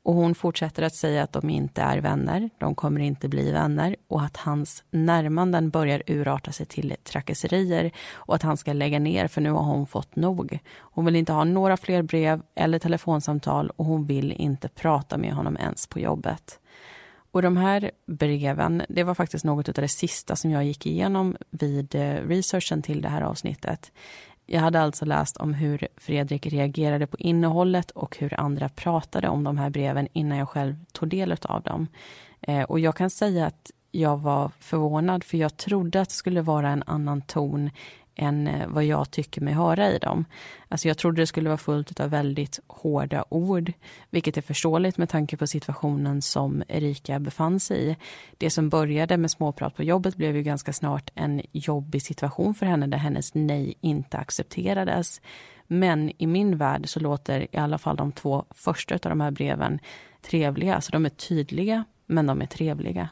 [0.10, 3.96] Och hon fortsätter att säga att de inte är vänner, de kommer inte bli vänner
[4.08, 9.28] och att hans närmanden börjar urarta sig till trakasserier och att han ska lägga ner
[9.28, 10.60] för nu har hon fått nog.
[10.78, 15.34] Hon vill inte ha några fler brev eller telefonsamtal och hon vill inte prata med
[15.34, 16.60] honom ens på jobbet.
[17.32, 21.36] Och de här breven, det var faktiskt något av det sista som jag gick igenom
[21.50, 23.92] vid eh, researchen till det här avsnittet.
[24.52, 29.44] Jag hade alltså läst om hur Fredrik reagerade på innehållet och hur andra pratade om
[29.44, 31.88] de här breven innan jag själv tog del av dem.
[32.42, 36.42] Eh, och jag kan säga att jag var förvånad för jag trodde att det skulle
[36.42, 37.70] vara en annan ton
[38.20, 40.26] än eh, vad jag tycker mig höra i dem.
[40.68, 43.74] Alltså jag trodde det skulle vara fullt av väldigt hårda ord,
[44.10, 47.96] vilket är förståeligt med tanke på situationen som Erika befann sig i.
[48.38, 52.66] Det som började med småprat på jobbet blev ju ganska snart en jobbig situation för
[52.66, 55.22] henne där hennes nej inte accepterades.
[55.68, 59.32] Men i min värld så låter i alla fall de två första av de här
[59.32, 59.80] breven
[60.22, 60.82] trevliga.
[60.82, 63.10] så de är tydliga, men de är trevliga.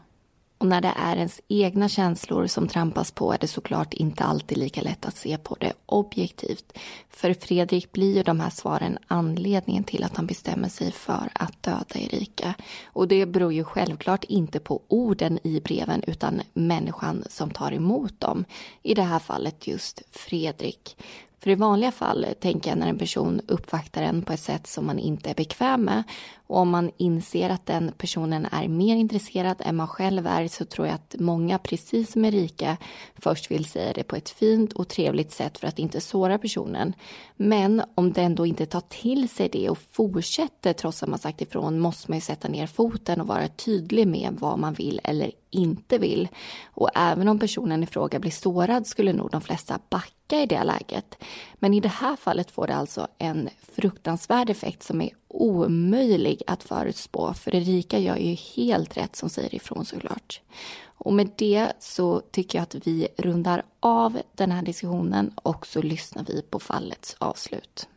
[0.58, 4.58] Och när det är ens egna känslor som trampas på är det såklart inte alltid
[4.58, 6.78] lika lätt att se på det objektivt.
[7.10, 11.63] För Fredrik blir ju de här svaren anledningen till att han bestämmer sig för att
[11.63, 12.54] döda Erika.
[12.86, 18.20] Och det beror ju självklart inte på orden i breven utan människan som tar emot
[18.20, 18.46] dem.
[18.84, 20.98] I det här fallet just Fredrik.
[21.39, 24.86] För i vanliga fall tänker jag när en person uppvaktar en på ett sätt som
[24.86, 26.04] man inte är bekväm med
[26.48, 30.66] och om man inser att den personen är mer intresserad än man själv är så
[30.66, 32.78] tror jag att många, precis som Erika,
[33.16, 36.94] först vill säga det på ett fint och trevligt sätt för att inte såra personen.
[37.36, 41.42] Men om den då inte tar till sig det och fortsätter trots att man sagt
[41.42, 45.32] ifrån måste man ju sätta ner foten och vara tydlig med vad man vill eller
[45.50, 46.28] inte vill.
[46.66, 50.64] Och även om personen i fråga blir sårad skulle nog de flesta backa i det
[50.64, 51.24] läget.
[51.56, 56.63] Men i det här fallet får det alltså en fruktansvärd effekt som är omöjlig att
[56.63, 57.34] förutspå.
[57.34, 60.42] För Erika gör ju helt rätt som säger ifrån såklart.
[60.84, 65.82] Och med det så tycker jag att vi rundar av den här diskussionen och så
[65.82, 67.88] lyssnar vi på fallets avslut.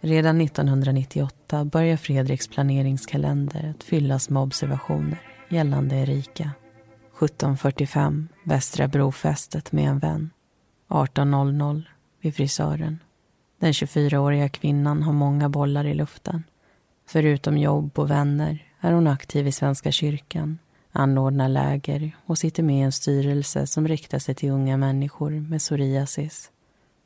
[0.00, 6.50] Redan 1998 börjar Fredriks planeringskalender att fyllas med observationer gällande Erika.
[7.18, 10.30] 17.45 Västra brofästet med en vän.
[10.88, 11.82] 18.00
[12.20, 12.98] vid frisören.
[13.58, 16.44] Den 24-åriga kvinnan har många bollar i luften.
[17.06, 20.58] Förutom jobb och vänner är hon aktiv i Svenska kyrkan,
[20.92, 25.60] anordnar läger och sitter med i en styrelse som riktar sig till unga människor med
[25.60, 26.50] psoriasis.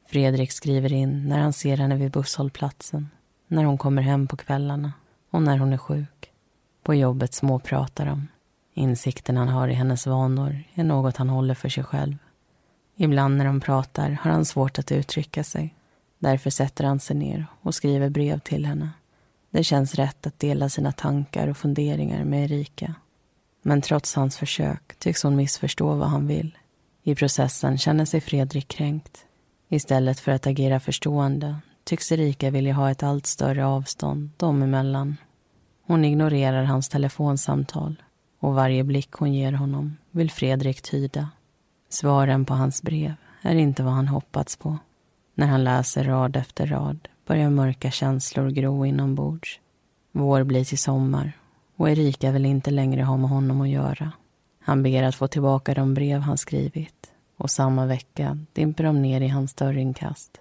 [0.06, 3.08] Fredrik skriver in när han ser henne vid busshållplatsen,
[3.48, 4.92] när hon kommer hem på kvällarna
[5.30, 6.30] och när hon är sjuk.
[6.82, 8.26] På jobbet småpratar de.
[8.78, 12.16] Insikten han har i hennes vanor är något han håller för sig själv.
[12.96, 15.74] Ibland när de pratar har han svårt att uttrycka sig.
[16.18, 18.90] Därför sätter han sig ner och skriver brev till henne.
[19.50, 22.94] Det känns rätt att dela sina tankar och funderingar med Erika.
[23.62, 26.58] Men trots hans försök tycks hon missförstå vad han vill.
[27.02, 29.24] I processen känner sig Fredrik kränkt.
[29.68, 35.16] Istället för att agera förstående tycks Erika vilja ha ett allt större avstånd dem emellan.
[35.86, 37.96] Hon ignorerar hans telefonsamtal
[38.38, 41.28] och varje blick hon ger honom vill Fredrik tyda.
[41.88, 44.78] Svaren på hans brev är inte vad han hoppats på.
[45.34, 49.60] När han läser rad efter rad börjar mörka känslor gro inombords.
[50.12, 51.32] Vår blir till sommar
[51.76, 54.12] och Erika vill inte längre ha med honom att göra.
[54.60, 59.20] Han ber att få tillbaka de brev han skrivit och samma vecka dimper de ner
[59.20, 60.40] i hans dörrinkast.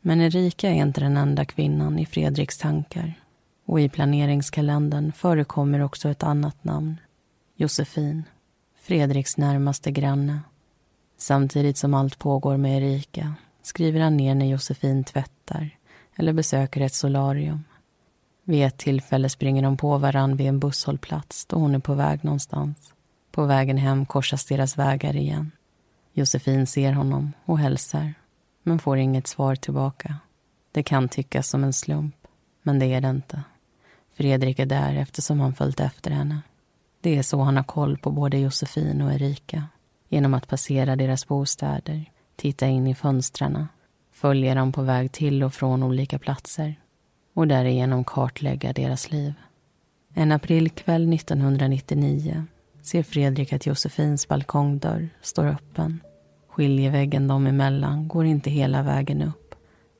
[0.00, 3.14] Men Erika är inte den enda kvinnan i Fredriks tankar
[3.66, 6.96] och i planeringskalendern förekommer också ett annat namn.
[7.58, 8.24] Josefin,
[8.80, 10.40] Fredriks närmaste granne.
[11.16, 15.70] Samtidigt som allt pågår med Erika skriver han ner när Josefin tvättar
[16.16, 17.64] eller besöker ett solarium.
[18.44, 22.24] Vid ett tillfälle springer de på varann vid en busshållplats då hon är på väg
[22.24, 22.92] någonstans.
[23.30, 25.52] På vägen hem korsas deras vägar igen.
[26.12, 28.14] Josefin ser honom och hälsar,
[28.62, 30.16] men får inget svar tillbaka.
[30.72, 32.16] Det kan tyckas som en slump,
[32.62, 33.42] men det är det inte.
[34.14, 36.42] Fredrik är där eftersom han följt efter henne.
[37.06, 39.64] Det är så han har koll på både Josefin och Erika.
[40.08, 42.04] Genom att passera deras bostäder,
[42.36, 43.66] titta in i fönstren,
[44.12, 46.74] följa dem på väg till och från olika platser
[47.34, 49.34] och därigenom kartlägga deras liv.
[50.14, 52.44] En aprilkväll 1999
[52.82, 56.00] ser Fredrik att Josefins balkongdörr står öppen.
[56.48, 59.54] Skiljeväggen dem emellan går inte hela vägen upp.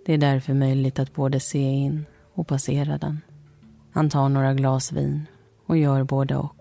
[0.07, 3.21] Det är därför möjligt att både se in och passera den.
[3.93, 5.27] Han tar några glas vin
[5.67, 6.56] och gör både och.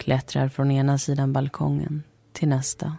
[0.00, 2.96] Klättrar från ena sidan balkongen till nästa.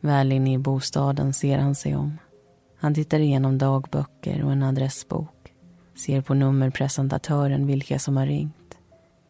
[0.00, 2.18] Väl inne i bostaden ser han sig om.
[2.78, 5.52] Han tittar igenom dagböcker och en adressbok.
[5.94, 8.78] Ser på nummerpresentatören vilka som har ringt.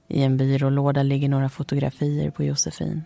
[0.08, 3.02] I en byrålåda ligger några fotografier på Josefin.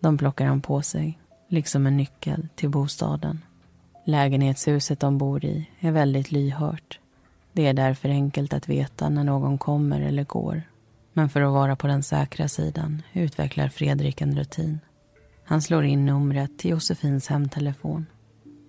[0.00, 3.40] De plockar han på sig, liksom en nyckel till bostaden.
[4.04, 7.00] Lägenhetshuset de bor i är väldigt lyhört.
[7.52, 10.62] Det är därför enkelt att veta när någon kommer eller går.
[11.12, 14.80] Men för att vara på den säkra sidan utvecklar Fredrik en rutin.
[15.44, 18.06] Han slår in numret till Josefins hemtelefon.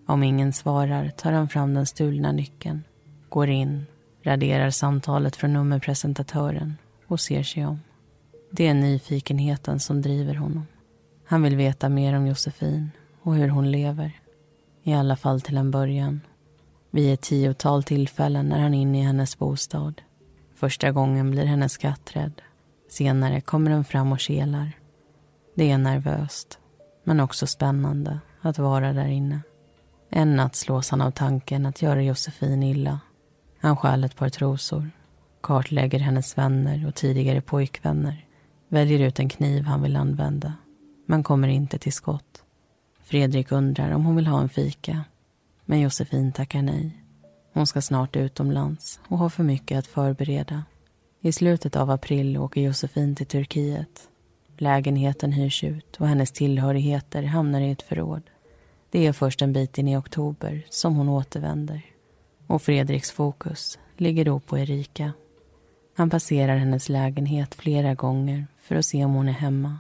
[0.08, 2.84] Om ingen svarar tar han fram den stulna nyckeln,
[3.30, 3.86] går in,
[4.24, 6.78] raderar samtalet från nummerpresentatören
[7.08, 7.80] och ser sig om.
[8.52, 10.68] Det är nyfikenheten som driver honom.
[11.26, 12.92] Han vill veta mer om Josefin
[13.22, 14.20] och hur hon lever.
[14.84, 16.22] I alla fall till en början.
[16.92, 20.02] Vid ett tiotal tillfällen är han inne i hennes bostad.
[20.56, 22.42] Första gången blir hennes katt rädd.
[22.90, 24.72] Senare kommer den fram och kelar.
[25.56, 26.60] Det är nervöst,
[27.04, 29.42] men också spännande att vara där inne.
[30.10, 33.00] En natt slås han av tanken att göra Josefin illa.
[33.60, 34.92] Han stjäl ett par trosor,
[35.42, 38.26] kartlägger hennes vänner och tidigare pojkvänner,
[38.68, 40.54] väljer ut en kniv han vill använda,
[41.06, 42.44] men kommer inte till skott.
[43.04, 45.04] Fredrik undrar om hon vill ha en fika,
[45.66, 47.03] men Josefin tackar nej.
[47.54, 50.64] Hon ska snart utomlands och har för mycket att förbereda.
[51.22, 54.10] I slutet av april åker Josefin till Turkiet.
[54.58, 58.22] Lägenheten hyrs ut och hennes tillhörigheter hamnar i ett förråd.
[58.92, 61.86] Det är först en bit in i oktober som hon återvänder.
[62.48, 65.14] Och Fredriks fokus ligger då på Erika.
[65.96, 69.80] Han passerar hennes lägenhet flera gånger för att se om hon är hemma.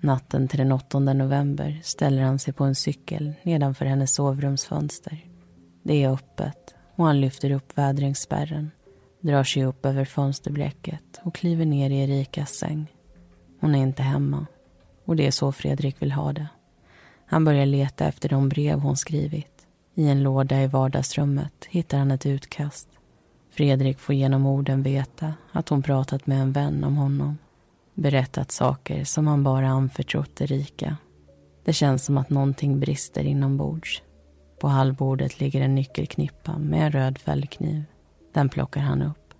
[0.00, 5.24] Natten till den 8 november ställer han sig på en cykel nedanför hennes sovrumsfönster.
[5.82, 8.70] Det är öppet och han lyfter upp vädringsspärren,
[9.20, 12.92] drar sig upp över fönsterblecket och kliver ner i Erikas säng.
[13.60, 14.46] Hon är inte hemma
[15.04, 16.48] och det är så Fredrik vill ha det.
[17.26, 19.66] Han börjar leta efter de brev hon skrivit.
[19.94, 22.88] I en låda i vardagsrummet hittar han ett utkast.
[23.50, 27.38] Fredrik får genom orden veta att hon pratat med en vän om honom.
[27.94, 30.96] Berättat saker som han bara anförtrott Erika.
[31.64, 34.02] Det känns som att någonting brister inombords.
[34.60, 37.84] På hallbordet ligger en nyckelknippa med en röd fällkniv.
[38.32, 39.34] Den plockar han upp.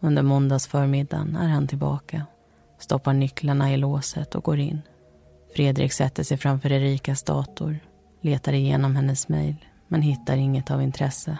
[0.00, 2.26] Under måndagsförmiddagen är han tillbaka.
[2.78, 4.82] Stoppar nycklarna i låset och går in.
[5.56, 7.78] Fredrik sätter sig framför Erikas dator,
[8.20, 9.56] letar igenom hennes mejl
[9.88, 11.38] men hittar inget av intresse.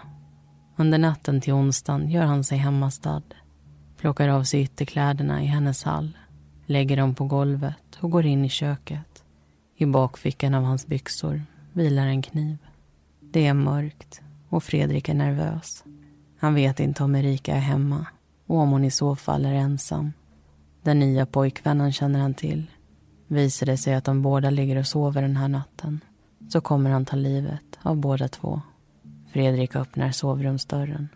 [0.76, 3.22] Under natten till onsdagen gör han sig hemmastad.
[3.96, 6.18] Plockar av sig ytterkläderna i hennes hall,
[6.66, 9.24] lägger dem på golvet och går in i köket.
[9.76, 11.42] I bakfickan av hans byxor
[11.72, 12.58] vilar en kniv.
[13.32, 15.84] Det är mörkt och Fredrik är nervös.
[16.38, 18.06] Han vet inte om Erika är hemma
[18.46, 20.12] och om hon i så fall är ensam.
[20.82, 22.70] Den nya pojkvännen känner han till
[23.26, 26.00] Visar det sig att de båda ligger och sover den här natten
[26.48, 28.60] så kommer han ta livet av båda två.
[29.30, 31.08] Fredrik öppnar sovrumsdörren.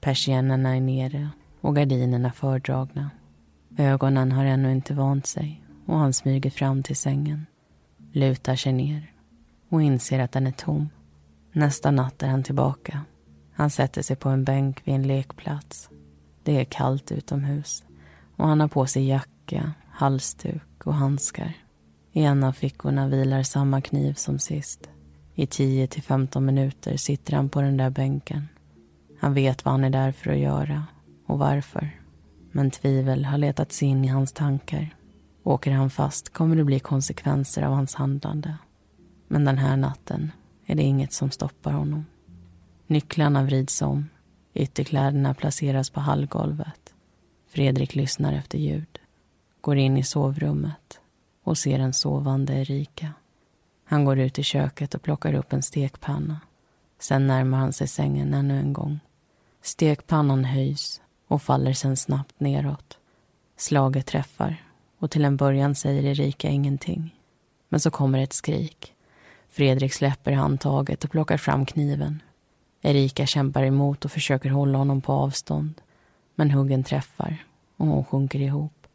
[0.00, 1.28] Persiennerna är nere
[1.60, 3.10] och gardinerna fördragna.
[3.76, 7.46] Ögonen har ännu inte vant sig och han smyger fram till sängen.
[8.12, 9.12] Lutar sig ner
[9.68, 10.88] och inser att den är tom.
[11.52, 13.00] Nästa natt är han tillbaka.
[13.52, 15.88] Han sätter sig på en bänk vid en lekplats.
[16.42, 17.84] Det är kallt utomhus
[18.36, 21.56] och han har på sig jacka, halsduk och handskar.
[22.12, 24.90] I en av fickorna vilar samma kniv som sist.
[25.34, 28.48] I 10 till 15 minuter sitter han på den där bänken.
[29.20, 30.86] Han vet vad han är där för att göra
[31.26, 31.90] och varför.
[32.52, 34.96] Men tvivel har letat sig in i hans tankar.
[35.42, 38.56] Åker han fast kommer det bli konsekvenser av hans handlande.
[39.28, 40.32] Men den här natten
[40.72, 42.06] är det inget som stoppar honom.
[42.86, 44.08] Nycklarna vrids om.
[44.54, 46.94] Ytterkläderna placeras på hallgolvet.
[47.48, 48.98] Fredrik lyssnar efter ljud.
[49.60, 51.00] Går in i sovrummet
[51.42, 53.12] och ser en sovande Erika.
[53.84, 56.40] Han går ut i köket och plockar upp en stekpanna.
[56.98, 59.00] Sen närmar han sig sängen ännu en gång.
[59.62, 62.98] Stekpannan höjs och faller sen snabbt neråt.
[63.56, 64.56] Slaget träffar
[64.98, 67.16] och till en början säger Erika ingenting.
[67.68, 68.91] Men så kommer ett skrik.
[69.52, 72.22] Fredrik släpper handtaget och plockar fram kniven.
[72.82, 75.80] Erika kämpar emot och försöker hålla honom på avstånd.
[76.34, 77.44] Men huggen träffar
[77.76, 78.86] och hon sjunker ihop.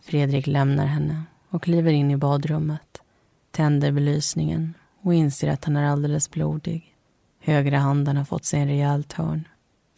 [0.00, 3.02] Fredrik lämnar henne och kliver in i badrummet,
[3.50, 6.94] tänder belysningen och inser att han är alldeles blodig.
[7.40, 9.48] Högra handen har fått sig en rejäl törn.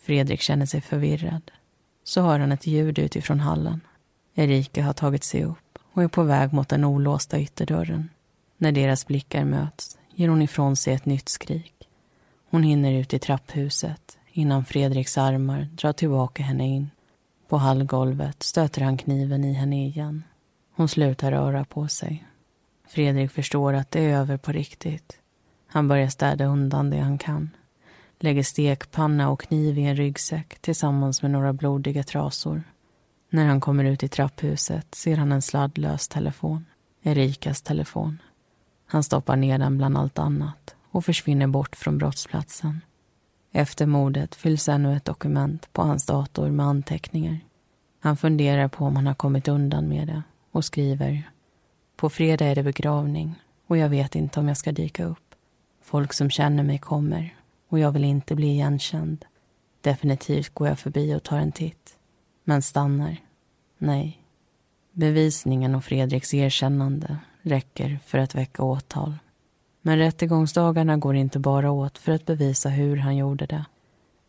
[0.01, 1.51] Fredrik känner sig förvirrad.
[2.05, 3.81] Så hör han ett ljud utifrån hallen.
[4.35, 8.09] Erika har tagit sig upp och är på väg mot den olåsta ytterdörren.
[8.57, 11.89] När deras blickar möts ger hon ifrån sig ett nytt skrik.
[12.51, 16.91] Hon hinner ut i trapphuset innan Fredriks armar drar tillbaka henne in.
[17.49, 20.23] På hallgolvet stöter han kniven i henne igen
[20.77, 22.27] hon slutar röra på sig.
[22.89, 25.19] Fredrik förstår att det är över på riktigt.
[25.67, 27.51] Han börjar städa undan det han kan.
[28.19, 32.63] Lägger stekpanna och kniv i en ryggsäck tillsammans med några blodiga trasor.
[33.31, 36.65] När han kommer ut i trapphuset ser han en sladdlös telefon.
[37.03, 38.19] Erikas telefon.
[38.87, 42.81] Han stoppar ner den bland allt annat och försvinner bort från brottsplatsen.
[43.53, 47.39] Efter mordet fylls ännu ett dokument på hans dator med anteckningar.
[48.01, 51.31] Han funderar på om han har kommit undan med det och skriver
[51.97, 53.35] På fredag är det begravning
[53.67, 55.35] och jag vet inte om jag ska dyka upp.
[55.83, 57.37] Folk som känner mig kommer
[57.69, 59.25] och jag vill inte bli igenkänd.
[59.81, 61.99] Definitivt går jag förbi och tar en titt.
[62.45, 63.17] Men stannar.
[63.79, 64.23] Nej.
[64.93, 69.15] Bevisningen och Fredriks erkännande räcker för att väcka åtal.
[69.83, 73.65] Men rättegångsdagarna går inte bara åt för att bevisa hur han gjorde det.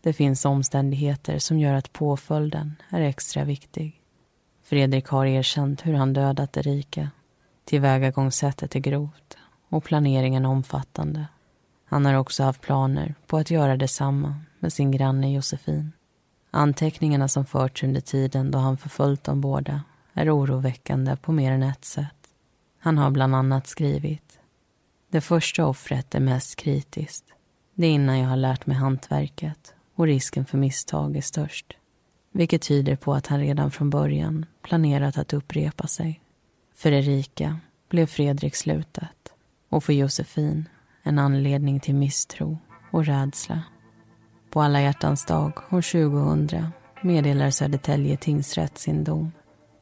[0.01, 4.01] Det finns omständigheter som gör att påföljden är extra viktig.
[4.63, 7.09] Fredrik har erkänt hur han dödat Erika.
[7.65, 9.37] Tillvägagångssättet är grovt
[9.69, 11.25] och planeringen omfattande.
[11.85, 15.91] Han har också haft planer på att göra detsamma med sin granne Josefin.
[16.51, 19.81] Anteckningarna som förts under tiden då han förföljt dem båda
[20.13, 22.16] är oroväckande på mer än ett sätt.
[22.79, 24.39] Han har bland annat skrivit
[25.11, 27.25] Det första offret är mest kritiskt.
[27.73, 31.77] Det är innan jag har lärt mig hantverket och risken för misstag är störst.
[32.31, 36.21] Vilket tyder på att han redan från början planerat att upprepa sig.
[36.75, 37.59] För Erika
[37.89, 39.33] blev Fredrik slutet
[39.69, 40.69] och för Josefin
[41.03, 42.57] en anledning till misstro
[42.91, 43.63] och rädsla.
[44.49, 46.67] På alla hjärtans dag år 2000
[47.01, 49.31] meddelar Södertälje tingsrätt sin dom.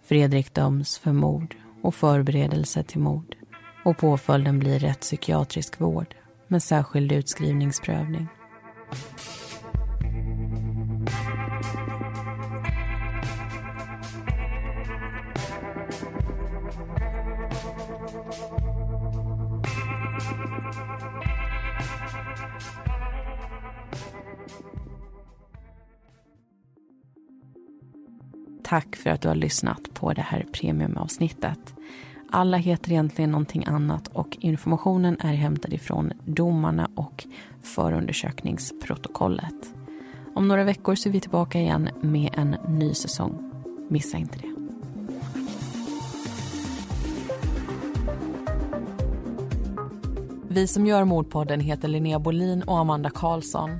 [0.03, 1.55] Fredrik döms för mord
[1.86, 3.36] och förberedelse till mord
[3.86, 6.15] och påföljden blir rättspsykiatrisk vård
[6.47, 8.27] med särskild utskrivningsprövning.
[28.76, 31.76] Tack för att du har lyssnat på det här premiumavsnittet.
[32.32, 37.26] Alla heter egentligen någonting annat och informationen är hämtad ifrån domarna och
[37.61, 39.73] förundersökningsprotokollet.
[40.34, 43.51] Om några veckor så är vi tillbaka igen med en ny säsong.
[43.89, 44.55] Missa inte det.
[50.47, 53.80] Vi som gör Mordpodden heter Linnea Bolin och Amanda Karlsson.